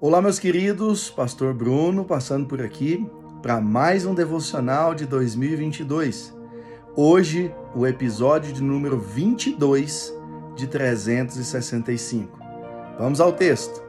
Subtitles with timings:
[0.00, 3.04] Olá, meus queridos, Pastor Bruno passando por aqui
[3.42, 6.32] para mais um devocional de 2022.
[6.94, 10.14] Hoje, o episódio de número 22
[10.54, 12.38] de 365.
[12.96, 13.82] Vamos ao texto.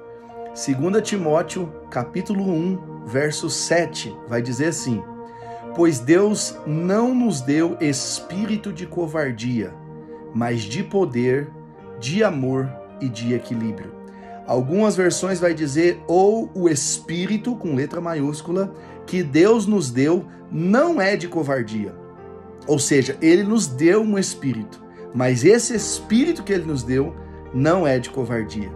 [0.47, 5.03] 2 Timóteo, capítulo 1, verso 7, vai dizer assim:
[5.75, 9.75] Pois Deus não nos deu espírito de covardia,
[10.33, 11.51] mas de poder,
[11.99, 12.67] de amor
[12.99, 13.98] e de equilíbrio.
[14.49, 18.73] Algumas versões vai dizer ou o espírito com letra maiúscula
[19.05, 21.93] que Deus nos deu não é de covardia.
[22.65, 27.13] Ou seja, ele nos deu um espírito, mas esse espírito que ele nos deu
[27.53, 28.71] não é de covardia.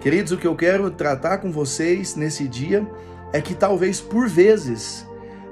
[0.00, 2.84] Queridos, o que eu quero tratar com vocês nesse dia
[3.32, 5.06] é que talvez por vezes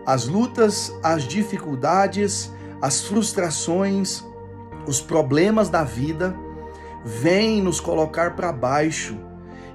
[0.05, 4.25] as lutas, as dificuldades, as frustrações,
[4.89, 6.35] os problemas da vida
[7.05, 9.31] vêm nos colocar para baixo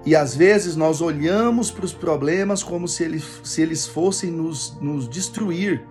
[0.07, 4.77] e às vezes nós olhamos para os problemas como se eles, se eles fossem nos,
[4.79, 5.85] nos destruir,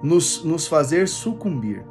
[0.00, 1.84] nos, nos fazer sucumbir.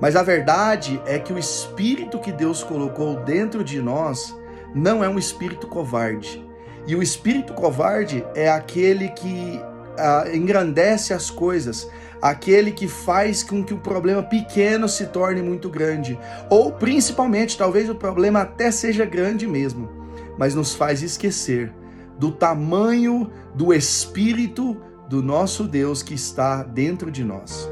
[0.00, 4.34] Mas a verdade é que o espírito que Deus colocou dentro de nós
[4.74, 6.42] não é um espírito covarde.
[6.86, 9.60] E o espírito covarde é aquele que
[9.98, 11.90] ah, engrandece as coisas,
[12.22, 17.90] aquele que faz com que o problema pequeno se torne muito grande, ou principalmente, talvez
[17.90, 19.99] o problema até seja grande mesmo
[20.40, 21.70] mas nos faz esquecer
[22.18, 24.74] do tamanho do Espírito
[25.06, 27.70] do nosso Deus que está dentro de nós.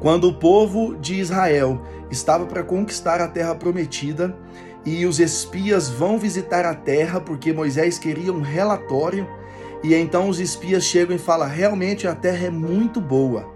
[0.00, 4.36] Quando o povo de Israel estava para conquistar a terra prometida
[4.84, 9.28] e os espias vão visitar a terra porque Moisés queria um relatório,
[9.84, 13.48] e então os espias chegam e falam: realmente a terra é muito boa,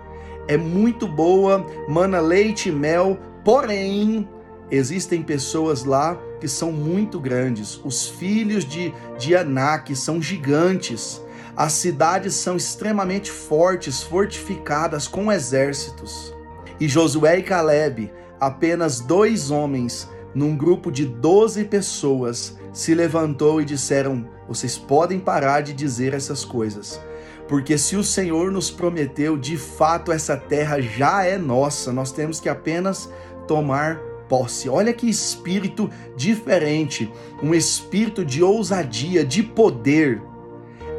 [0.47, 4.29] é muito boa, mana leite e mel, porém
[4.71, 7.81] Existem pessoas lá que são muito grandes.
[7.85, 11.23] Os filhos de, de Anak são gigantes.
[11.57, 16.35] As cidades são extremamente fortes, fortificadas com exércitos.
[16.81, 23.65] E Josué e Caleb, apenas dois homens, num grupo de doze pessoas, se levantou e
[23.65, 27.01] disseram: Vocês podem parar de dizer essas coisas.
[27.47, 32.41] Porque se o Senhor nos prometeu, de fato essa terra já é nossa, nós temos
[32.41, 33.09] que apenas
[33.47, 34.69] tomar posse.
[34.69, 37.11] Olha que espírito diferente,
[37.43, 40.23] um espírito de ousadia, de poder.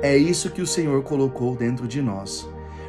[0.02, 2.48] É isso que o Senhor colocou dentro de nós.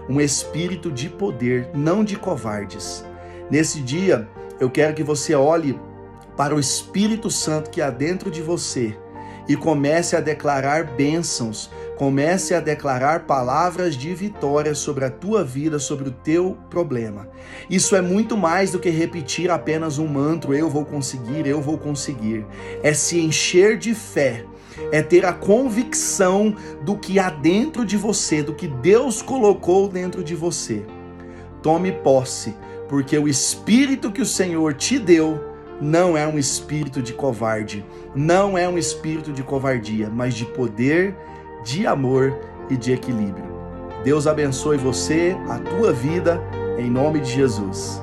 [0.08, 3.04] Um espírito de poder, não de covardes.
[3.50, 4.28] Nesse dia,
[4.60, 5.78] eu quero que você olhe
[6.36, 8.96] para o Espírito Santo que há dentro de você
[9.48, 15.78] e comece a declarar bênçãos Comece a declarar palavras de vitória sobre a tua vida,
[15.78, 17.26] sobre o teu problema.
[17.70, 21.78] Isso é muito mais do que repetir apenas um mantra: eu vou conseguir, eu vou
[21.78, 22.44] conseguir.
[22.82, 24.44] É se encher de fé,
[24.92, 30.22] é ter a convicção do que há dentro de você, do que Deus colocou dentro
[30.22, 30.84] de você.
[31.62, 32.54] Tome posse,
[32.90, 35.40] porque o espírito que o Senhor te deu
[35.80, 41.14] não é um espírito de covarde, não é um espírito de covardia, mas de poder
[41.62, 42.34] de amor
[42.68, 43.46] e de equilíbrio.
[44.04, 46.40] Deus abençoe você, a tua vida,
[46.78, 48.02] em nome de Jesus.